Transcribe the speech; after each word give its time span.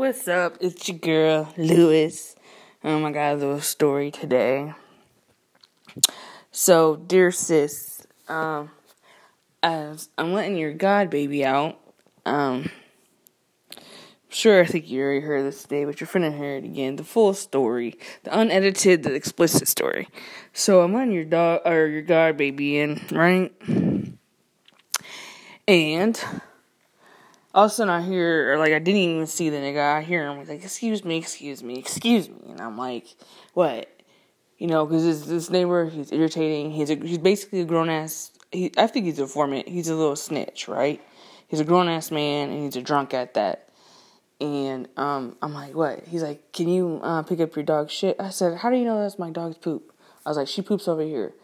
What's 0.00 0.26
up? 0.28 0.56
It's 0.62 0.88
your 0.88 0.96
girl, 0.96 1.52
Lewis. 1.58 2.34
Um, 2.82 3.04
I 3.04 3.12
got 3.12 3.34
a 3.34 3.36
little 3.36 3.60
story 3.60 4.10
today. 4.10 4.72
So, 6.50 6.96
dear 6.96 7.30
sis, 7.30 8.06
um, 8.26 8.70
as 9.62 10.08
I'm 10.16 10.32
letting 10.32 10.56
your 10.56 10.72
God 10.72 11.10
baby 11.10 11.44
out, 11.44 11.78
um, 12.24 12.70
sure 14.30 14.62
I 14.62 14.64
think 14.64 14.88
you 14.88 15.02
already 15.02 15.20
heard 15.20 15.44
this 15.44 15.64
today, 15.64 15.84
but 15.84 16.00
you're 16.00 16.08
finna 16.08 16.34
hear 16.34 16.56
it 16.56 16.64
again. 16.64 16.96
The 16.96 17.04
full 17.04 17.34
story, 17.34 17.98
the 18.22 18.30
unedited, 18.40 19.02
the 19.02 19.12
explicit 19.12 19.68
story. 19.68 20.08
So 20.54 20.80
I'm 20.80 20.94
letting 20.94 21.12
your 21.12 21.24
dog 21.26 21.60
or 21.66 21.86
your 21.88 22.00
God 22.00 22.38
baby 22.38 22.78
in, 22.78 23.02
right? 23.12 23.52
And 25.68 26.24
all 27.54 27.64
of 27.64 27.70
a 27.70 27.74
sudden 27.74 27.90
I 27.92 28.02
hear, 28.02 28.52
or 28.52 28.58
like 28.58 28.72
I 28.72 28.78
didn't 28.78 29.00
even 29.00 29.26
see 29.26 29.50
the 29.50 29.56
nigga. 29.56 29.96
I 29.96 30.02
hear 30.02 30.28
him 30.28 30.38
like, 30.38 30.62
"Excuse 30.62 31.04
me, 31.04 31.16
excuse 31.16 31.62
me, 31.62 31.78
excuse 31.78 32.28
me," 32.28 32.50
and 32.50 32.60
I'm 32.60 32.78
like, 32.78 33.06
"What?" 33.54 33.88
You 34.58 34.66
know, 34.66 34.86
because 34.86 35.04
this 35.04 35.22
this 35.22 35.50
neighbor, 35.50 35.86
he's 35.86 36.12
irritating. 36.12 36.70
He's 36.70 36.90
a, 36.90 36.94
he's 36.94 37.18
basically 37.18 37.60
a 37.60 37.64
grown 37.64 37.88
ass. 37.88 38.30
He, 38.52 38.72
I 38.76 38.86
think 38.86 39.06
he's 39.06 39.18
a 39.18 39.22
informant. 39.22 39.68
He's 39.68 39.88
a 39.88 39.94
little 39.94 40.16
snitch, 40.16 40.68
right? 40.68 41.00
He's 41.48 41.60
a 41.60 41.64
grown 41.64 41.88
ass 41.88 42.10
man, 42.10 42.50
and 42.50 42.64
he's 42.64 42.76
a 42.76 42.82
drunk 42.82 43.14
at 43.14 43.34
that. 43.34 43.68
And 44.40 44.88
um, 44.96 45.36
I'm 45.42 45.52
like, 45.52 45.74
"What?" 45.74 46.04
He's 46.06 46.22
like, 46.22 46.52
"Can 46.52 46.68
you 46.68 47.00
uh, 47.02 47.22
pick 47.22 47.40
up 47.40 47.56
your 47.56 47.64
dog's 47.64 47.92
shit?" 47.92 48.16
I 48.20 48.30
said, 48.30 48.58
"How 48.58 48.70
do 48.70 48.76
you 48.76 48.84
know 48.84 49.00
that's 49.00 49.18
my 49.18 49.30
dog's 49.30 49.58
poop?" 49.58 49.92
I 50.24 50.30
was 50.30 50.36
like, 50.36 50.48
"She 50.48 50.62
poops 50.62 50.86
over 50.86 51.02
here," 51.02 51.34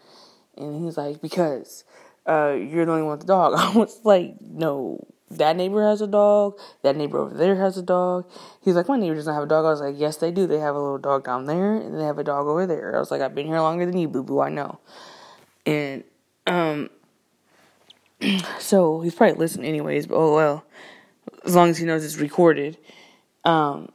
and 0.55 0.83
he's 0.83 0.97
like, 0.97 1.21
"Because." 1.21 1.83
Uh, 2.27 2.57
you're 2.59 2.85
the 2.85 2.91
only 2.91 3.03
one 3.03 3.11
with 3.11 3.21
the 3.21 3.27
dog. 3.27 3.53
I 3.57 3.71
was 3.71 4.01
like, 4.03 4.35
no, 4.41 5.07
that 5.29 5.55
neighbor 5.55 5.83
has 5.83 6.01
a 6.01 6.07
dog, 6.07 6.57
that 6.83 6.95
neighbor 6.95 7.17
over 7.19 7.35
there 7.35 7.55
has 7.55 7.77
a 7.77 7.81
dog. 7.81 8.29
He's 8.61 8.75
like, 8.75 8.87
my 8.87 8.97
neighbor 8.97 9.15
doesn't 9.15 9.33
have 9.33 9.43
a 9.43 9.47
dog. 9.47 9.65
I 9.65 9.69
was 9.69 9.81
like, 9.81 9.95
yes, 9.97 10.17
they 10.17 10.31
do. 10.31 10.47
They 10.47 10.59
have 10.59 10.75
a 10.75 10.79
little 10.79 10.97
dog 10.97 11.25
down 11.25 11.45
there, 11.45 11.75
and 11.75 11.99
they 11.99 12.03
have 12.03 12.17
a 12.17 12.23
dog 12.23 12.47
over 12.47 12.65
there. 12.65 12.95
I 12.95 12.99
was 12.99 13.11
like, 13.11 13.21
I've 13.21 13.35
been 13.35 13.47
here 13.47 13.59
longer 13.59 13.85
than 13.85 13.97
you, 13.97 14.07
boo 14.07 14.23
boo. 14.23 14.39
I 14.39 14.49
know. 14.49 14.79
And 15.65 16.03
um, 16.45 16.89
so 18.59 19.01
he's 19.01 19.15
probably 19.15 19.37
listening 19.37 19.67
anyways. 19.67 20.07
But 20.07 20.15
oh 20.15 20.35
well, 20.35 20.63
as 21.45 21.55
long 21.55 21.69
as 21.69 21.77
he 21.77 21.85
knows 21.85 22.05
it's 22.05 22.17
recorded. 22.17 22.77
Um, 23.43 23.89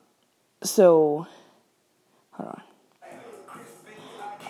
so 0.62 1.26
hold 2.32 2.48
on. 2.50 2.62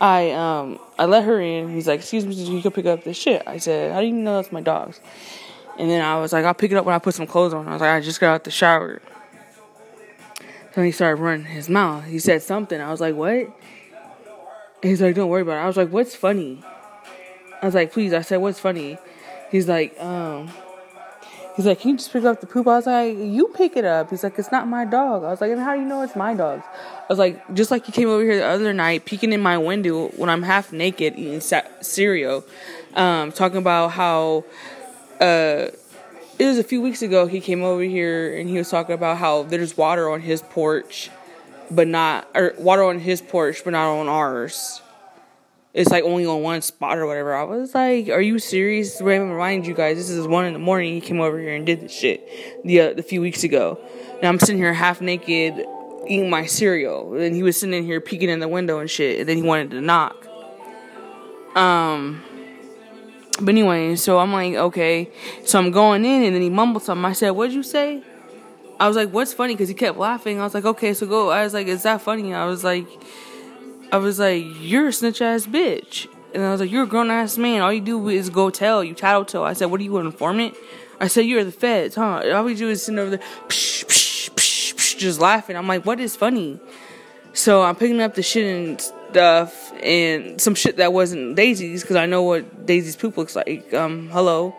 I 0.00 0.30
um 0.32 0.80
I 0.98 1.06
let 1.06 1.24
her 1.24 1.40
in. 1.40 1.72
He's 1.72 1.86
like, 1.86 2.00
"Excuse 2.00 2.26
me, 2.26 2.34
you 2.34 2.60
can 2.60 2.72
pick 2.72 2.86
up 2.86 3.04
this 3.04 3.16
shit." 3.16 3.42
I 3.46 3.58
said, 3.58 3.92
"How 3.92 4.00
do 4.00 4.06
you 4.06 4.12
know 4.12 4.36
that's 4.36 4.50
my 4.50 4.60
dog's?" 4.60 5.00
And 5.78 5.90
then 5.90 6.02
I 6.02 6.18
was 6.18 6.32
like, 6.32 6.44
I'll 6.44 6.54
pick 6.54 6.70
it 6.70 6.76
up 6.76 6.84
when 6.84 6.94
I 6.94 6.98
put 6.98 7.14
some 7.14 7.26
clothes 7.26 7.54
on. 7.54 7.66
I 7.66 7.72
was 7.72 7.80
like, 7.80 7.90
I 7.90 8.00
just 8.00 8.20
got 8.20 8.34
out 8.34 8.44
the 8.44 8.50
shower. 8.50 9.00
Then 10.74 10.84
he 10.84 10.92
started 10.92 11.20
running 11.20 11.46
his 11.46 11.68
mouth. 11.68 12.04
He 12.04 12.18
said 12.18 12.42
something. 12.42 12.80
I 12.80 12.90
was 12.90 13.00
like, 13.00 13.14
what? 13.14 13.48
He's 14.82 15.00
like, 15.00 15.14
don't 15.14 15.28
worry 15.28 15.42
about 15.42 15.58
it. 15.58 15.60
I 15.60 15.66
was 15.66 15.76
like, 15.76 15.90
what's 15.90 16.14
funny? 16.14 16.62
I 17.60 17.66
was 17.66 17.74
like, 17.74 17.92
please. 17.92 18.12
I 18.12 18.22
said, 18.22 18.38
what's 18.38 18.58
funny? 18.58 18.98
He's 19.50 19.68
like, 19.68 19.98
um, 20.00 20.50
he's 21.56 21.66
like, 21.66 21.80
can 21.80 21.90
you 21.90 21.96
just 21.98 22.12
pick 22.12 22.24
up 22.24 22.40
the 22.40 22.46
poop? 22.46 22.66
I 22.66 22.76
was 22.76 22.86
like, 22.86 23.16
you 23.16 23.48
pick 23.54 23.76
it 23.76 23.84
up. 23.84 24.10
He's 24.10 24.24
like, 24.24 24.38
it's 24.38 24.50
not 24.50 24.66
my 24.66 24.84
dog. 24.84 25.24
I 25.24 25.28
was 25.28 25.40
like, 25.40 25.52
and 25.52 25.60
how 25.60 25.74
do 25.74 25.80
you 25.80 25.86
know 25.86 26.02
it's 26.02 26.16
my 26.16 26.34
dog's? 26.34 26.64
I 26.64 27.06
was 27.08 27.18
like, 27.18 27.54
just 27.54 27.70
like 27.70 27.86
you 27.86 27.92
came 27.92 28.08
over 28.08 28.22
here 28.22 28.36
the 28.36 28.46
other 28.46 28.72
night, 28.72 29.04
peeking 29.04 29.32
in 29.32 29.40
my 29.40 29.58
window 29.58 30.08
when 30.16 30.30
I'm 30.30 30.42
half 30.42 30.72
naked 30.72 31.18
eating 31.18 31.40
cereal, 31.40 32.44
um, 32.94 33.30
talking 33.30 33.58
about 33.58 33.88
how 33.88 34.44
uh, 35.22 35.70
it 36.38 36.46
was 36.46 36.58
a 36.58 36.64
few 36.64 36.82
weeks 36.82 37.02
ago 37.02 37.26
he 37.26 37.40
came 37.40 37.62
over 37.62 37.82
here 37.82 38.36
and 38.36 38.48
he 38.48 38.58
was 38.58 38.68
talking 38.68 38.94
about 38.94 39.18
how 39.18 39.44
there's 39.44 39.76
water 39.76 40.10
on 40.10 40.20
his 40.20 40.42
porch 40.42 41.10
but 41.70 41.86
not 41.86 42.28
or 42.34 42.54
water 42.58 42.82
on 42.82 42.98
his 42.98 43.22
porch 43.22 43.62
but 43.64 43.70
not 43.70 43.86
on 43.86 44.08
ours. 44.08 44.82
It's 45.74 45.90
like 45.90 46.04
only 46.04 46.26
on 46.26 46.42
one 46.42 46.60
spot 46.60 46.98
or 46.98 47.06
whatever. 47.06 47.34
I 47.34 47.44
was 47.44 47.72
like 47.72 48.08
are 48.08 48.20
you 48.20 48.40
serious? 48.40 49.00
I 49.00 49.04
remind 49.04 49.64
you 49.66 49.74
guys 49.74 49.96
this 49.96 50.10
is 50.10 50.26
one 50.26 50.44
in 50.44 50.54
the 50.54 50.58
morning 50.58 50.94
he 50.94 51.00
came 51.00 51.20
over 51.20 51.38
here 51.38 51.54
and 51.54 51.64
did 51.64 51.82
this 51.82 51.92
shit 51.92 52.28
the, 52.64 52.80
uh, 52.80 52.92
the 52.94 53.02
few 53.04 53.20
weeks 53.20 53.44
ago. 53.44 53.78
And 54.16 54.26
i'm 54.26 54.40
sitting 54.40 54.58
here 54.58 54.74
half 54.74 55.00
naked 55.00 55.64
eating 56.08 56.30
my 56.30 56.46
cereal 56.46 57.14
and 57.14 57.36
he 57.36 57.44
was 57.44 57.56
sitting 57.56 57.74
in 57.74 57.84
here 57.84 58.00
peeking 58.00 58.28
in 58.28 58.40
the 58.40 58.48
window 58.48 58.80
and 58.80 58.90
shit 58.90 59.20
and 59.20 59.28
then 59.28 59.36
he 59.36 59.42
wanted 59.42 59.70
to 59.70 59.80
knock. 59.80 60.26
Um 61.54 62.24
but 63.42 63.50
anyway, 63.50 63.96
so 63.96 64.18
I'm 64.18 64.32
like, 64.32 64.54
okay. 64.54 65.10
So 65.44 65.58
I'm 65.58 65.70
going 65.70 66.04
in, 66.04 66.22
and 66.22 66.34
then 66.34 66.42
he 66.42 66.50
mumbled 66.50 66.82
something. 66.84 67.04
I 67.04 67.12
said, 67.12 67.30
what'd 67.30 67.54
you 67.54 67.62
say? 67.62 68.02
I 68.80 68.88
was 68.88 68.96
like, 68.96 69.10
what's 69.10 69.32
funny? 69.32 69.54
Because 69.54 69.68
he 69.68 69.74
kept 69.74 69.98
laughing. 69.98 70.40
I 70.40 70.44
was 70.44 70.54
like, 70.54 70.64
okay, 70.64 70.94
so 70.94 71.06
go. 71.06 71.30
I 71.30 71.44
was 71.44 71.54
like, 71.54 71.66
is 71.66 71.82
that 71.84 72.00
funny? 72.00 72.34
I 72.34 72.46
was 72.46 72.64
like, 72.64 72.86
I 73.92 73.98
was 73.98 74.18
like, 74.18 74.44
you're 74.58 74.88
a 74.88 74.92
snitch 74.92 75.20
ass 75.20 75.46
bitch. 75.46 76.08
And 76.34 76.42
I 76.42 76.50
was 76.50 76.60
like, 76.60 76.70
you're 76.70 76.84
a 76.84 76.86
grown 76.86 77.10
ass 77.10 77.36
man. 77.36 77.60
All 77.60 77.72
you 77.72 77.80
do 77.80 78.08
is 78.08 78.30
go 78.30 78.48
tell. 78.48 78.82
You 78.82 78.94
tattletale. 78.94 79.42
I 79.42 79.52
said, 79.52 79.66
what 79.66 79.80
are 79.80 79.84
you, 79.84 79.98
an 79.98 80.06
informant? 80.06 80.56
I 80.98 81.08
said, 81.08 81.26
you're 81.26 81.44
the 81.44 81.52
feds, 81.52 81.94
huh? 81.94 82.22
All 82.32 82.44
we 82.44 82.54
do 82.54 82.70
is 82.70 82.82
sitting 82.82 82.98
over 82.98 83.10
there, 83.10 83.26
psh, 83.48 83.84
psh, 83.84 84.30
psh, 84.30 84.98
just 84.98 85.20
laughing. 85.20 85.56
I'm 85.56 85.68
like, 85.68 85.84
what 85.84 86.00
is 86.00 86.16
funny? 86.16 86.58
So 87.34 87.62
I'm 87.62 87.76
picking 87.76 88.00
up 88.00 88.14
the 88.14 88.22
shit 88.22 88.46
and 88.46 88.92
stuff 89.12 89.72
and 89.82 90.40
some 90.40 90.54
shit 90.54 90.76
that 90.78 90.92
wasn't 90.92 91.36
Daisy's 91.36 91.82
because 91.82 91.96
I 91.96 92.06
know 92.06 92.22
what 92.22 92.66
Daisy's 92.66 92.96
poop 92.96 93.16
looks 93.16 93.36
like. 93.36 93.72
Um, 93.74 94.08
hello, 94.08 94.54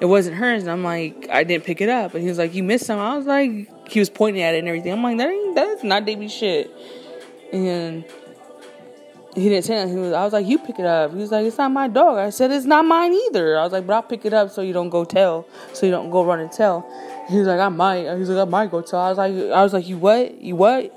it 0.00 0.06
wasn't 0.06 0.36
hers, 0.36 0.62
and 0.62 0.70
I'm 0.70 0.82
like, 0.82 1.28
I 1.30 1.44
didn't 1.44 1.64
pick 1.64 1.80
it 1.80 1.88
up, 1.88 2.14
and 2.14 2.22
he 2.22 2.28
was 2.28 2.38
like, 2.38 2.54
you 2.54 2.62
missed 2.62 2.86
some. 2.86 2.98
I 2.98 3.16
was 3.16 3.26
like, 3.26 3.88
he 3.88 3.98
was 3.98 4.08
pointing 4.08 4.42
at 4.42 4.54
it 4.54 4.60
and 4.60 4.68
everything. 4.68 4.92
I'm 4.92 5.02
like, 5.02 5.18
that 5.18 5.28
ain't 5.28 5.54
that's 5.54 5.84
not 5.84 6.06
Daisy's 6.06 6.32
shit, 6.32 6.70
and 7.52 8.04
he 9.34 9.48
didn't 9.48 9.66
say 9.66 9.76
that. 9.76 9.88
He 9.88 9.96
was, 9.96 10.12
I 10.12 10.24
was 10.24 10.32
like, 10.32 10.46
you 10.46 10.58
pick 10.58 10.78
it 10.78 10.86
up. 10.86 11.12
He 11.12 11.18
was 11.18 11.30
like, 11.30 11.44
it's 11.44 11.58
not 11.58 11.70
my 11.70 11.86
dog. 11.86 12.18
I 12.18 12.30
said, 12.30 12.50
it's 12.50 12.66
not 12.66 12.84
mine 12.86 13.12
either. 13.12 13.58
I 13.58 13.62
was 13.62 13.72
like, 13.72 13.86
but 13.86 13.92
I'll 13.92 14.02
pick 14.02 14.24
it 14.24 14.32
up 14.32 14.50
so 14.50 14.62
you 14.62 14.72
don't 14.72 14.88
go 14.88 15.04
tell, 15.04 15.46
so 15.74 15.84
you 15.86 15.92
don't 15.92 16.10
go 16.10 16.24
run 16.24 16.40
and 16.40 16.50
tell. 16.50 16.88
He 17.28 17.38
was 17.38 17.46
like, 17.46 17.60
I 17.60 17.68
might. 17.68 18.10
He 18.10 18.20
was 18.20 18.30
like, 18.30 18.48
I 18.48 18.50
might 18.50 18.70
go 18.70 18.80
tell. 18.80 19.00
I 19.00 19.10
was 19.10 19.18
like, 19.18 19.32
I 19.34 19.62
was 19.62 19.74
like, 19.74 19.86
you 19.86 19.98
what? 19.98 20.40
You 20.40 20.56
what? 20.56 20.94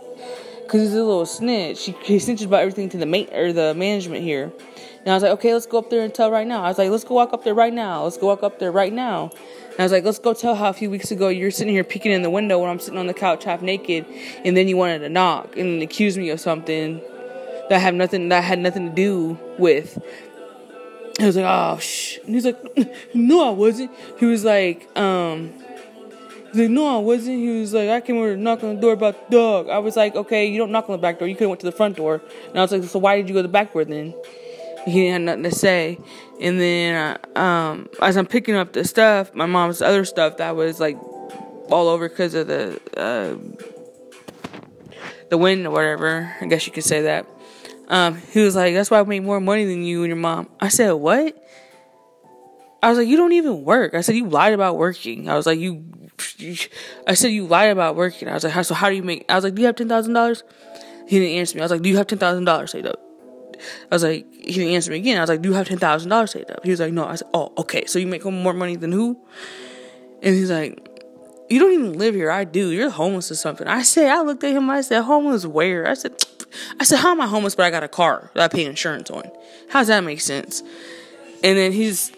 Because 0.71 0.87
he's 0.87 0.93
a 0.93 1.03
little 1.03 1.25
snitch. 1.25 1.83
He, 1.83 1.91
he 2.01 2.15
snitches 2.15 2.45
about 2.45 2.61
everything 2.61 2.87
to 2.89 2.97
the 2.97 3.05
ma- 3.05 3.25
or 3.33 3.51
the 3.51 3.73
management 3.73 4.23
here. 4.23 4.53
And 4.99 5.09
I 5.09 5.13
was 5.13 5.21
like, 5.21 5.33
okay, 5.33 5.51
let's 5.51 5.65
go 5.65 5.79
up 5.79 5.89
there 5.89 6.01
and 6.01 6.13
tell 6.13 6.31
right 6.31 6.47
now. 6.47 6.63
I 6.63 6.69
was 6.69 6.77
like, 6.77 6.89
let's 6.89 7.03
go 7.03 7.15
walk 7.15 7.33
up 7.33 7.43
there 7.43 7.53
right 7.53 7.73
now. 7.73 8.05
Let's 8.05 8.15
go 8.15 8.27
walk 8.27 8.41
up 8.41 8.57
there 8.57 8.71
right 8.71 8.93
now. 8.93 9.31
And 9.71 9.79
I 9.79 9.83
was 9.83 9.91
like, 9.91 10.05
let's 10.05 10.19
go 10.19 10.33
tell 10.33 10.55
how 10.55 10.69
a 10.69 10.73
few 10.73 10.89
weeks 10.89 11.11
ago 11.11 11.27
you're 11.27 11.51
sitting 11.51 11.73
here 11.73 11.83
peeking 11.83 12.13
in 12.13 12.21
the 12.21 12.29
window 12.29 12.57
when 12.57 12.69
I'm 12.69 12.79
sitting 12.79 12.97
on 12.97 13.07
the 13.07 13.13
couch 13.13 13.43
half 13.43 13.61
naked, 13.61 14.05
and 14.45 14.55
then 14.55 14.69
you 14.69 14.77
wanted 14.77 14.99
to 14.99 15.09
knock 15.09 15.57
and 15.57 15.81
accuse 15.81 16.17
me 16.17 16.29
of 16.29 16.39
something 16.39 17.01
that 17.67 17.79
have 17.79 17.93
nothing 17.93 18.29
that 18.29 18.41
had 18.41 18.59
nothing 18.59 18.87
to 18.87 18.95
do 18.95 19.37
with. 19.57 20.01
I 21.19 21.25
was 21.25 21.35
like, 21.35 21.45
oh 21.45 21.79
shh. 21.79 22.17
And 22.19 22.33
he's 22.33 22.45
like, 22.45 22.59
no, 23.13 23.45
I 23.45 23.51
wasn't. 23.51 23.91
He 24.17 24.25
was 24.25 24.45
like, 24.45 24.87
um, 24.97 25.53
He's 26.51 26.61
like, 26.61 26.69
no, 26.69 26.97
I 26.97 26.99
wasn't. 26.99 27.37
He 27.37 27.61
was 27.61 27.73
like, 27.73 27.89
I 27.89 28.01
came 28.01 28.17
over 28.17 28.35
to 28.35 28.41
knock 28.41 28.61
on 28.61 28.75
the 28.75 28.81
door 28.81 28.93
about 28.93 29.29
the 29.29 29.37
dog. 29.37 29.69
I 29.69 29.79
was 29.79 29.95
like, 29.95 30.15
okay, 30.15 30.47
you 30.47 30.57
don't 30.57 30.71
knock 30.71 30.89
on 30.89 30.93
the 30.93 31.01
back 31.01 31.17
door. 31.17 31.27
You 31.27 31.35
could 31.35 31.43
have 31.43 31.49
went 31.49 31.61
to 31.61 31.65
the 31.65 31.71
front 31.71 31.95
door. 31.95 32.21
And 32.49 32.57
I 32.57 32.61
was 32.61 32.73
like, 32.73 32.83
so 32.83 32.99
why 32.99 33.15
did 33.15 33.29
you 33.29 33.33
go 33.33 33.39
to 33.39 33.47
the 33.47 33.51
back 33.51 33.71
door 33.71 33.85
then? 33.85 34.13
He 34.85 35.03
didn't 35.03 35.27
have 35.27 35.37
nothing 35.37 35.43
to 35.43 35.57
say. 35.57 35.97
And 36.41 36.59
then, 36.59 37.17
uh, 37.35 37.39
um, 37.39 37.89
as 38.01 38.17
I'm 38.17 38.25
picking 38.25 38.55
up 38.55 38.73
the 38.73 38.83
stuff, 38.83 39.33
my 39.33 39.45
mom's 39.45 39.81
other 39.81 40.03
stuff 40.03 40.37
that 40.37 40.55
was 40.55 40.79
like 40.79 40.97
all 41.69 41.87
over 41.87 42.09
because 42.09 42.33
of 42.33 42.47
the, 42.47 42.81
uh, 42.97 43.37
the 45.29 45.37
wind 45.37 45.65
or 45.65 45.71
whatever. 45.71 46.35
I 46.41 46.47
guess 46.47 46.67
you 46.67 46.73
could 46.73 46.83
say 46.83 47.03
that. 47.03 47.27
Um, 47.87 48.21
he 48.31 48.41
was 48.41 48.55
like, 48.55 48.73
that's 48.73 48.91
why 48.91 48.99
I 48.99 49.03
make 49.03 49.23
more 49.23 49.39
money 49.39 49.65
than 49.65 49.83
you 49.83 50.01
and 50.03 50.07
your 50.07 50.17
mom. 50.17 50.49
I 50.59 50.67
said, 50.67 50.91
what? 50.91 51.37
I 52.83 52.89
was 52.89 52.97
like, 52.97 53.07
you 53.07 53.17
don't 53.17 53.33
even 53.33 53.63
work. 53.63 53.93
I 53.93 54.01
said, 54.01 54.15
you 54.15 54.27
lied 54.27 54.53
about 54.53 54.77
working. 54.77 55.29
I 55.29 55.35
was 55.35 55.45
like, 55.45 55.59
you 55.59 55.85
I 57.07 57.13
said 57.13 57.29
you 57.29 57.45
lied 57.45 57.71
about 57.71 57.95
working. 57.95 58.27
I 58.27 58.33
was 58.33 58.43
like, 58.43 58.65
so 58.65 58.73
how 58.73 58.89
do 58.89 58.95
you 58.95 59.03
make? 59.03 59.25
I 59.29 59.35
was 59.35 59.43
like, 59.43 59.55
do 59.55 59.61
you 59.61 59.67
have 59.67 59.75
ten 59.75 59.89
thousand 59.89 60.13
dollars? 60.13 60.43
He 61.07 61.19
didn't 61.19 61.37
answer 61.37 61.55
me. 61.55 61.61
I 61.61 61.65
was 61.65 61.71
like, 61.71 61.81
do 61.81 61.89
you 61.89 61.97
have 61.97 62.07
ten 62.07 62.19
thousand 62.19 62.45
dollars 62.45 62.71
saved 62.71 62.87
up? 62.87 62.99
I 63.91 63.95
was 63.95 64.03
like, 64.03 64.25
he 64.33 64.53
didn't 64.53 64.73
answer 64.73 64.91
me 64.91 64.97
again. 64.97 65.17
I 65.17 65.21
was 65.21 65.29
like, 65.29 65.41
do 65.41 65.49
you 65.49 65.55
have 65.55 65.67
ten 65.67 65.77
thousand 65.77 66.09
dollars 66.09 66.31
saved 66.31 66.49
up? 66.49 66.63
He 66.63 66.71
was 66.71 66.79
like, 66.79 66.93
no. 66.93 67.05
I 67.05 67.15
said, 67.15 67.27
oh, 67.33 67.53
okay. 67.59 67.85
So 67.85 67.99
you 67.99 68.07
make 68.07 68.25
more 68.25 68.53
money 68.53 68.75
than 68.75 68.91
who? 68.91 69.19
And 70.23 70.35
he's 70.35 70.49
like, 70.51 70.87
you 71.49 71.59
don't 71.59 71.73
even 71.73 71.93
live 71.97 72.15
here. 72.15 72.31
I 72.31 72.43
do. 72.45 72.71
You're 72.71 72.89
homeless 72.89 73.29
or 73.29 73.35
something. 73.35 73.67
I 73.67 73.83
said, 73.83 74.09
I 74.09 74.21
looked 74.21 74.43
at 74.43 74.53
him. 74.53 74.69
I 74.69 74.81
said, 74.81 75.01
homeless 75.01 75.45
where? 75.45 75.87
I 75.87 75.95
said, 75.95 76.13
I 76.79 76.85
said, 76.85 76.99
how 76.99 77.11
am 77.11 77.21
I 77.21 77.27
homeless? 77.27 77.55
But 77.55 77.65
I 77.65 77.71
got 77.71 77.83
a 77.83 77.87
car 77.87 78.31
that 78.33 78.43
I 78.43 78.47
pay 78.47 78.65
insurance 78.65 79.11
on. 79.11 79.29
How 79.69 79.79
does 79.79 79.87
that 79.87 80.03
make 80.03 80.21
sense? 80.21 80.61
And 81.43 81.57
then 81.57 81.71
he's, 81.71 82.11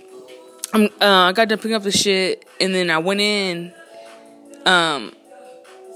uh, 0.74 0.90
I 1.02 1.32
got 1.34 1.48
done 1.48 1.58
picking 1.58 1.74
up 1.74 1.84
the 1.84 1.92
shit, 1.92 2.46
and 2.60 2.76
then 2.76 2.90
I 2.90 2.98
went 2.98 3.22
in 3.22 3.74
um, 4.65 5.13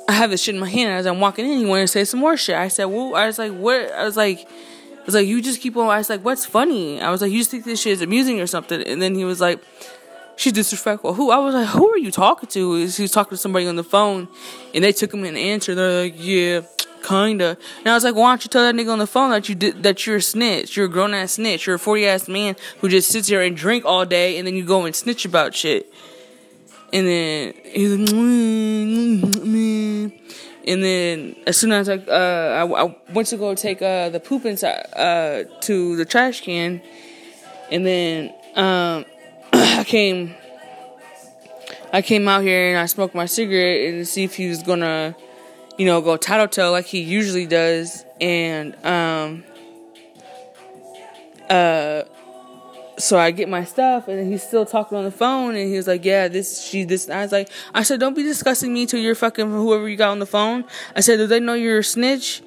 I 0.07 0.13
have 0.13 0.29
this 0.29 0.43
shit 0.43 0.55
in 0.55 0.61
my 0.61 0.69
hand 0.69 0.91
as 0.91 1.05
I'm 1.05 1.19
walking 1.19 1.45
in. 1.45 1.57
He 1.57 1.65
wanted 1.65 1.83
to 1.83 1.87
say 1.87 2.05
some 2.05 2.19
more 2.19 2.37
shit. 2.37 2.55
I 2.55 2.67
said, 2.67 2.85
"Well," 2.85 3.15
I 3.15 3.27
was 3.27 3.37
like, 3.37 3.51
"What?" 3.51 3.91
I 3.91 4.03
was 4.03 4.17
like, 4.17 4.39
"I 4.39 5.05
was 5.05 5.15
like, 5.15 5.27
you 5.27 5.41
just 5.41 5.61
keep 5.61 5.75
on." 5.77 5.87
I 5.87 5.97
was 5.97 6.09
like, 6.09 6.21
"What's 6.21 6.45
funny?" 6.45 7.01
I 7.01 7.09
was 7.09 7.21
like, 7.21 7.31
"You 7.31 7.39
just 7.39 7.51
think 7.51 7.65
this 7.65 7.81
shit 7.81 7.93
is 7.93 8.01
amusing 8.01 8.39
or 8.39 8.47
something?" 8.47 8.81
And 8.81 9.01
then 9.01 9.15
he 9.15 9.25
was 9.25 9.41
like, 9.41 9.59
she's 10.37 10.53
disrespectful. 10.53 11.13
Who? 11.15 11.31
I 11.31 11.39
was 11.39 11.53
like, 11.53 11.67
who 11.67 11.89
are 11.89 11.97
you 11.97 12.11
talking 12.11 12.47
to? 12.49 12.75
He 12.75 13.01
was 13.01 13.11
talking 13.11 13.31
to 13.31 13.37
somebody 13.37 13.67
on 13.67 13.75
the 13.75 13.83
phone, 13.83 14.29
and 14.73 14.83
they 14.83 14.93
took 14.93 15.13
him 15.13 15.25
an 15.25 15.35
answer. 15.35 15.75
They're 15.75 16.03
like, 16.03 16.15
yeah, 16.17 16.61
kinda. 17.03 17.57
And 17.79 17.87
I 17.87 17.93
was 17.93 18.03
like, 18.03 18.15
why 18.15 18.29
don't 18.29 18.43
you 18.43 18.49
tell 18.49 18.63
that 18.63 18.75
nigga 18.75 18.91
on 18.91 18.99
the 18.99 19.07
phone 19.07 19.31
that 19.31 19.49
you 19.49 19.55
did 19.55 19.83
that 19.83 20.05
you're 20.05 20.17
a 20.17 20.21
snitch? 20.21 20.77
You're 20.77 20.85
a 20.85 20.89
grown 20.89 21.13
ass 21.13 21.33
snitch. 21.33 21.65
You're 21.65 21.75
a 21.75 21.79
forty 21.79 22.07
ass 22.07 22.27
man 22.27 22.55
who 22.79 22.87
just 22.87 23.09
sits 23.09 23.27
here 23.27 23.41
and 23.41 23.57
drink 23.57 23.83
all 23.83 24.05
day, 24.05 24.37
and 24.37 24.47
then 24.47 24.55
you 24.55 24.63
go 24.63 24.85
and 24.85 24.95
snitch 24.95 25.25
about 25.25 25.53
shit. 25.53 25.91
And 26.93 27.05
then 27.07 27.53
he's 27.65 27.91
like, 27.91 28.09
mm, 28.09 29.19
mm, 29.19 29.31
mm. 29.31 30.11
and 30.65 30.83
then 30.83 31.35
as 31.45 31.57
soon 31.57 31.73
as 31.73 31.89
I, 31.89 31.95
uh, 31.95 32.65
I, 32.65 32.83
I 32.85 32.95
went 33.13 33.27
to 33.29 33.37
go 33.37 33.53
take 33.55 33.81
uh, 33.81 34.07
the 34.09 34.21
poop 34.21 34.45
inside 34.45 34.87
uh, 34.95 35.43
to 35.61 35.95
the 35.97 36.05
trash 36.05 36.41
can, 36.41 36.81
and 37.69 37.85
then 37.85 38.33
um, 38.55 39.05
I 39.53 39.83
came, 39.83 40.33
I 41.91 42.01
came 42.01 42.25
out 42.29 42.43
here 42.43 42.69
and 42.69 42.79
I 42.79 42.85
smoked 42.85 43.13
my 43.13 43.25
cigarette 43.25 43.93
and 43.93 44.07
see 44.07 44.23
if 44.23 44.35
he 44.35 44.47
was 44.47 44.63
gonna, 44.63 45.13
you 45.77 45.85
know, 45.85 45.99
go 45.99 46.15
tattletale 46.15 46.71
like 46.71 46.85
he 46.85 47.01
usually 47.01 47.47
does, 47.47 48.05
and 48.21 48.75
um, 48.85 49.43
uh 51.49 52.03
so 52.97 53.17
I 53.19 53.31
get 53.31 53.47
my 53.47 53.63
stuff, 53.63 54.07
and 54.07 54.31
he's 54.31 54.43
still 54.43 54.65
talking 54.65 54.97
on 54.97 55.03
the 55.03 55.11
phone, 55.11 55.55
and 55.55 55.69
he 55.69 55.77
was 55.77 55.87
like, 55.87 56.03
"Yeah, 56.03 56.27
this, 56.27 56.61
she, 56.61 56.83
this." 56.83 57.05
And 57.05 57.13
I 57.13 57.21
was 57.21 57.31
like, 57.31 57.49
"I 57.73 57.83
said, 57.83 57.99
don't 57.99 58.15
be 58.15 58.23
discussing 58.23 58.73
me 58.73 58.85
to 58.87 58.97
your 58.97 59.15
fucking 59.15 59.49
whoever 59.49 59.87
you 59.87 59.95
got 59.95 60.09
on 60.09 60.19
the 60.19 60.25
phone." 60.25 60.65
I 60.95 61.01
said, 61.01 61.17
"Do 61.17 61.27
they 61.27 61.39
know 61.39 61.53
you're 61.53 61.79
a 61.79 61.83
snitch?" 61.83 62.41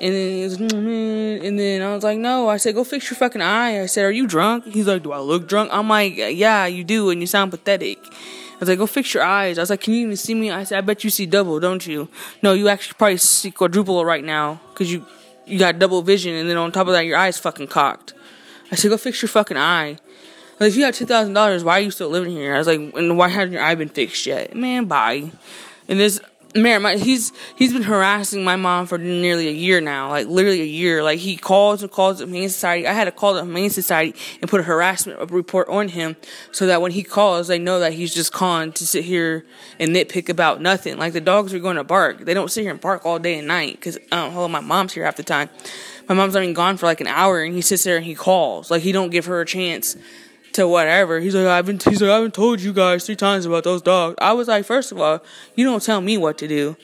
And 0.00 0.14
then 0.14 0.32
he 0.32 0.44
was, 0.44 0.58
mm-hmm. 0.58 1.44
and 1.44 1.58
then 1.58 1.82
I 1.82 1.94
was 1.94 2.04
like, 2.04 2.18
"No." 2.18 2.48
I 2.48 2.58
said, 2.58 2.74
"Go 2.74 2.84
fix 2.84 3.10
your 3.10 3.16
fucking 3.16 3.40
eye." 3.40 3.82
I 3.82 3.86
said, 3.86 4.04
"Are 4.04 4.10
you 4.10 4.26
drunk?" 4.26 4.66
He's 4.66 4.86
like, 4.86 5.02
"Do 5.02 5.12
I 5.12 5.20
look 5.20 5.48
drunk?" 5.48 5.70
I'm 5.72 5.88
like, 5.88 6.16
"Yeah, 6.16 6.66
you 6.66 6.84
do, 6.84 7.08
and 7.10 7.20
you 7.20 7.26
sound 7.26 7.50
pathetic." 7.50 7.98
I 8.04 8.60
was 8.60 8.68
like, 8.68 8.78
"Go 8.78 8.86
fix 8.86 9.14
your 9.14 9.22
eyes." 9.22 9.58
I 9.58 9.62
was 9.62 9.70
like, 9.70 9.80
"Can 9.80 9.94
you 9.94 10.02
even 10.02 10.16
see 10.16 10.34
me?" 10.34 10.50
I 10.50 10.64
said, 10.64 10.78
"I 10.78 10.80
bet 10.82 11.02
you 11.02 11.10
see 11.10 11.24
double, 11.24 11.60
don't 11.60 11.86
you?" 11.86 12.08
No, 12.42 12.52
you 12.52 12.68
actually 12.68 12.94
probably 12.98 13.16
see 13.16 13.50
quadruple 13.50 14.04
right 14.04 14.24
now 14.24 14.60
because 14.70 14.92
you 14.92 15.06
you 15.46 15.58
got 15.58 15.78
double 15.78 16.02
vision, 16.02 16.34
and 16.34 16.48
then 16.48 16.58
on 16.58 16.72
top 16.72 16.88
of 16.88 16.92
that, 16.92 17.06
your 17.06 17.16
eyes 17.16 17.38
fucking 17.38 17.68
cocked. 17.68 18.12
I 18.70 18.76
said, 18.76 18.88
go 18.88 18.96
fix 18.96 19.22
your 19.22 19.28
fucking 19.28 19.56
eye. 19.56 19.96
Like, 20.60 20.68
if 20.68 20.76
you 20.76 20.82
got 20.82 20.94
two 20.94 21.06
thousand 21.06 21.34
dollars, 21.34 21.62
why 21.62 21.78
are 21.78 21.82
you 21.82 21.90
still 21.90 22.08
living 22.08 22.32
here? 22.32 22.54
I 22.54 22.58
was 22.58 22.66
like, 22.66 22.80
and 22.80 23.16
why 23.16 23.28
hasn't 23.28 23.52
your 23.52 23.62
eye 23.62 23.74
been 23.74 23.88
fixed 23.88 24.26
yet? 24.26 24.56
Man, 24.56 24.86
bye. 24.86 25.30
And 25.88 26.00
this 26.00 26.20
man, 26.54 26.82
my, 26.82 26.96
he's 26.96 27.32
he's 27.56 27.72
been 27.72 27.82
harassing 27.82 28.44
my 28.44 28.56
mom 28.56 28.86
for 28.86 28.98
nearly 28.98 29.48
a 29.48 29.52
year 29.52 29.80
now, 29.80 30.08
like 30.08 30.26
literally 30.26 30.60
a 30.62 30.66
year. 30.66 31.02
Like 31.02 31.18
he 31.18 31.36
calls 31.36 31.82
and 31.82 31.90
calls 31.90 32.18
the 32.18 32.26
Humane 32.26 32.48
Society. 32.48 32.86
I 32.86 32.92
had 32.92 33.04
to 33.04 33.12
call 33.12 33.34
the 33.34 33.42
Humane 33.42 33.70
Society 33.70 34.14
and 34.40 34.50
put 34.50 34.60
a 34.60 34.64
harassment 34.64 35.30
report 35.30 35.68
on 35.68 35.88
him 35.88 36.16
so 36.52 36.66
that 36.66 36.80
when 36.80 36.92
he 36.92 37.02
calls, 37.02 37.48
they 37.48 37.58
know 37.58 37.80
that 37.80 37.92
he's 37.92 38.14
just 38.14 38.32
calling 38.32 38.72
to 38.72 38.86
sit 38.86 39.04
here 39.04 39.44
and 39.78 39.90
nitpick 39.90 40.28
about 40.28 40.60
nothing. 40.60 40.98
Like 40.98 41.12
the 41.12 41.20
dogs 41.20 41.52
are 41.54 41.58
going 41.58 41.76
to 41.76 41.84
bark. 41.84 42.24
They 42.24 42.34
don't 42.34 42.50
sit 42.50 42.62
here 42.62 42.72
and 42.72 42.80
bark 42.80 43.04
all 43.04 43.18
day 43.18 43.38
and 43.38 43.48
night 43.48 43.74
because 43.74 43.98
um, 44.12 44.32
hello, 44.32 44.48
my 44.48 44.60
mom's 44.60 44.92
here 44.92 45.04
half 45.04 45.16
the 45.16 45.22
time 45.22 45.50
my 46.08 46.14
mom's 46.14 46.34
even 46.34 46.54
gone 46.54 46.78
for 46.78 46.86
like 46.86 47.02
an 47.02 47.06
hour 47.06 47.42
and 47.42 47.54
he 47.54 47.60
sits 47.60 47.84
there 47.84 47.96
and 47.96 48.06
he 48.06 48.14
calls. 48.14 48.70
Like 48.70 48.82
he 48.82 48.92
don't 48.92 49.10
give 49.10 49.26
her 49.26 49.42
a 49.42 49.46
chance 49.46 49.94
to 50.58 50.68
whatever. 50.68 51.20
He's 51.20 51.34
like, 51.34 51.46
I've 51.46 51.66
been 51.66 51.78
he's 51.78 52.02
like, 52.02 52.10
I 52.10 52.16
haven't 52.16 52.34
told 52.34 52.60
you 52.60 52.72
guys 52.72 53.06
three 53.06 53.16
times 53.16 53.46
about 53.46 53.64
those 53.64 53.80
dogs. 53.80 54.16
I 54.18 54.32
was 54.32 54.48
like, 54.48 54.64
first 54.64 54.92
of 54.92 55.00
all, 55.00 55.22
you 55.54 55.64
don't 55.64 55.82
tell 55.82 56.00
me 56.00 56.18
what 56.18 56.36
to 56.38 56.48
do. 56.48 56.76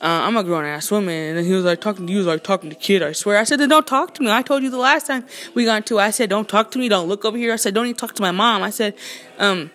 Uh, 0.00 0.20
I'm 0.26 0.36
a 0.36 0.44
grown 0.44 0.66
ass 0.66 0.90
woman. 0.90 1.14
And 1.14 1.38
then 1.38 1.44
he 1.44 1.52
was 1.52 1.64
like 1.64 1.80
talking 1.80 2.06
to 2.06 2.12
you 2.12 2.18
was 2.18 2.26
like 2.26 2.44
talking 2.44 2.68
to 2.68 2.76
kid, 2.76 3.02
I 3.02 3.12
swear. 3.12 3.38
I 3.38 3.44
said, 3.44 3.60
then 3.60 3.70
don't 3.70 3.86
talk 3.86 4.12
to 4.14 4.22
me. 4.22 4.30
I 4.30 4.42
told 4.42 4.62
you 4.62 4.70
the 4.70 4.76
last 4.76 5.06
time 5.06 5.24
we 5.54 5.64
got 5.64 5.78
into. 5.78 5.98
I 5.98 6.10
said, 6.10 6.28
don't 6.28 6.48
talk 6.48 6.70
to 6.72 6.78
me, 6.78 6.88
don't 6.88 7.08
look 7.08 7.24
over 7.24 7.38
here. 7.38 7.52
I 7.52 7.56
said, 7.56 7.74
don't 7.74 7.86
even 7.86 7.96
talk 7.96 8.14
to 8.14 8.22
my 8.22 8.30
mom. 8.30 8.62
I 8.62 8.70
said, 8.70 8.94
um, 9.38 9.70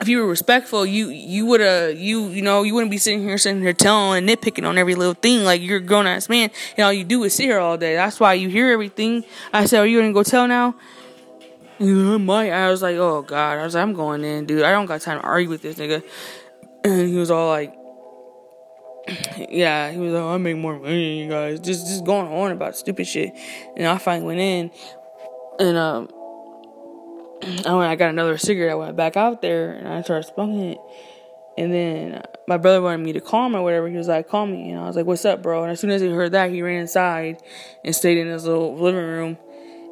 if 0.00 0.08
you 0.08 0.18
were 0.18 0.28
respectful, 0.28 0.86
you 0.86 1.08
you 1.08 1.46
would 1.46 1.60
have 1.60 1.98
you 1.98 2.28
you 2.28 2.42
know 2.42 2.62
you 2.62 2.74
wouldn't 2.74 2.90
be 2.90 2.98
sitting 2.98 3.22
here 3.22 3.38
sitting 3.38 3.62
here 3.62 3.72
telling 3.72 4.18
and 4.18 4.28
nitpicking 4.28 4.66
on 4.66 4.76
every 4.76 4.94
little 4.94 5.14
thing 5.14 5.44
like 5.44 5.62
you're 5.62 5.78
a 5.78 5.80
grown 5.80 6.06
ass 6.06 6.28
man 6.28 6.50
and 6.76 6.84
all 6.84 6.92
you 6.92 7.04
do 7.04 7.22
is 7.22 7.34
sit 7.34 7.44
here 7.44 7.60
all 7.60 7.76
day. 7.76 7.94
That's 7.94 8.18
why 8.18 8.34
you 8.34 8.48
hear 8.48 8.72
everything. 8.72 9.24
I 9.52 9.66
said, 9.66 9.80
"Are 9.80 9.86
you 9.86 10.00
gonna 10.00 10.12
go 10.12 10.24
tell 10.24 10.48
now?" 10.48 10.74
I 11.80 11.84
might. 11.84 12.50
I 12.50 12.70
was 12.70 12.82
like, 12.82 12.96
"Oh 12.96 13.22
God!" 13.22 13.58
I 13.58 13.64
was 13.64 13.74
like, 13.74 13.82
"I'm 13.82 13.94
going 13.94 14.24
in, 14.24 14.46
dude. 14.46 14.62
I 14.62 14.70
don't 14.70 14.86
got 14.86 15.00
time 15.00 15.20
to 15.20 15.26
argue 15.26 15.48
with 15.48 15.62
this 15.62 15.76
nigga." 15.76 16.02
And 16.84 17.08
he 17.08 17.16
was 17.16 17.30
all 17.30 17.48
like, 17.48 17.74
"Yeah." 19.50 19.90
He 19.90 19.98
was 19.98 20.12
like, 20.12 20.22
"I 20.22 20.36
make 20.36 20.56
more 20.56 20.78
money, 20.78 21.18
than 21.18 21.24
you 21.24 21.28
guys." 21.28 21.60
Just 21.60 21.86
just 21.86 22.04
going 22.04 22.28
on 22.28 22.52
about 22.52 22.76
stupid 22.76 23.06
shit. 23.06 23.32
And 23.76 23.86
I 23.86 23.98
finally 23.98 24.26
went 24.26 24.40
in, 24.40 24.70
and 25.58 25.76
um 25.76 26.08
and 27.42 27.76
when 27.76 27.88
I 27.88 27.96
got 27.96 28.10
another 28.10 28.38
cigarette, 28.38 28.72
I 28.72 28.76
went 28.76 28.96
back 28.96 29.16
out 29.16 29.42
there 29.42 29.72
and 29.72 29.88
I 29.88 30.02
started 30.02 30.32
smoking 30.32 30.60
it. 30.60 30.78
And 31.56 31.72
then 31.72 32.22
my 32.48 32.56
brother 32.56 32.82
wanted 32.82 33.04
me 33.04 33.12
to 33.12 33.20
call 33.20 33.46
him 33.46 33.54
or 33.54 33.62
whatever. 33.62 33.88
He 33.88 33.96
was 33.96 34.08
like, 34.08 34.28
"Call 34.28 34.46
me," 34.46 34.70
and 34.70 34.80
I 34.80 34.86
was 34.86 34.96
like, 34.96 35.06
"What's 35.06 35.24
up, 35.24 35.42
bro?" 35.42 35.62
And 35.62 35.72
as 35.72 35.80
soon 35.80 35.90
as 35.90 36.00
he 36.00 36.08
heard 36.08 36.32
that, 36.32 36.50
he 36.50 36.62
ran 36.62 36.80
inside 36.80 37.42
and 37.84 37.94
stayed 37.94 38.18
in 38.18 38.28
his 38.28 38.44
little 38.44 38.76
living 38.76 39.04
room. 39.04 39.38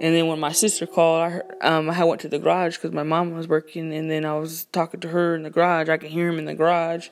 And 0.02 0.16
then 0.16 0.26
when 0.26 0.40
my 0.40 0.50
sister 0.50 0.84
called, 0.84 1.22
I 1.60 1.66
um, 1.66 1.88
I 1.88 2.02
went 2.02 2.20
to 2.22 2.28
the 2.28 2.40
garage 2.40 2.76
because 2.76 2.90
my 2.90 3.04
mom 3.04 3.34
was 3.34 3.46
working, 3.46 3.94
and 3.94 4.10
then 4.10 4.25
I 4.25 4.37
was 4.37 4.64
talking 4.72 4.99
to 5.00 5.08
her 5.08 5.37
in 5.37 5.44
the 5.44 5.50
garage. 5.50 5.88
I 5.88 5.96
could 5.96 6.10
hear 6.10 6.28
him 6.28 6.40
in 6.40 6.44
the 6.44 6.54
garage, 6.54 7.10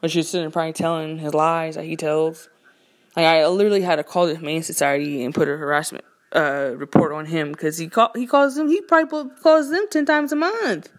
but 0.00 0.12
she 0.12 0.20
was 0.20 0.28
sitting 0.28 0.52
probably 0.52 0.72
telling 0.72 1.18
his 1.18 1.34
lies 1.34 1.74
that 1.74 1.84
he 1.84 1.96
tells. 1.96 2.48
Like 3.16 3.26
I 3.26 3.44
literally 3.48 3.82
had 3.82 3.96
to 3.96 4.04
call 4.04 4.26
the 4.28 4.36
Humane 4.36 4.62
Society 4.62 5.24
and 5.24 5.34
put 5.34 5.48
a 5.48 5.56
harassment 5.56 6.04
uh, 6.34 6.70
report 6.76 7.10
on 7.10 7.26
him 7.26 7.50
because 7.50 7.76
he 7.76 7.88
call 7.88 8.12
he 8.14 8.28
calls 8.28 8.54
them 8.54 8.68
he 8.68 8.80
probably 8.82 9.28
calls 9.42 9.70
them 9.70 9.86
ten 9.90 10.06
times 10.06 10.30
a 10.30 10.36
month. 10.36 10.90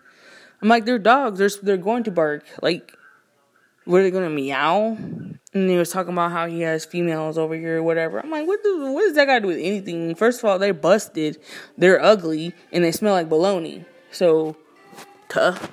I'm 0.62 0.68
like 0.68 0.84
they're 0.84 1.00
dogs. 1.00 1.40
They're 1.40 1.50
they're 1.64 1.78
going 1.78 2.04
to 2.04 2.12
bark. 2.12 2.44
Like 2.62 2.94
what 3.86 4.02
are 4.02 4.04
they 4.04 4.12
going 4.12 4.30
to 4.30 4.30
meow? 4.30 4.98
And 5.54 5.70
he 5.70 5.78
was 5.78 5.92
talking 5.92 6.14
about 6.14 6.32
how 6.32 6.48
he 6.48 6.62
has 6.62 6.84
females 6.84 7.38
over 7.38 7.56
here 7.56 7.78
or 7.78 7.84
whatever. 7.84 8.20
I'm 8.20 8.32
like, 8.32 8.48
what 8.48 8.60
what 8.64 9.02
does 9.02 9.16
that 9.16 9.26
got 9.26 9.36
to 9.36 9.42
do 9.42 9.48
with 9.48 9.58
anything? 9.58 10.16
First 10.16 10.40
of 10.40 10.46
all, 10.46 10.58
they're 10.58 10.74
busted, 10.74 11.38
they're 11.78 12.02
ugly, 12.02 12.54
and 12.72 12.84
they 12.84 12.92
smell 12.92 13.14
like 13.14 13.30
baloney. 13.30 13.86
So 14.12 14.56
tough. 15.30 15.70